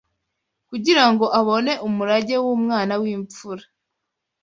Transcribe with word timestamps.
Kugira 0.69 1.03
ngo 1.11 1.25
abone 1.39 1.73
umurage 1.87 2.35
w’umwana 2.43 2.93
w’imfura 3.01 3.63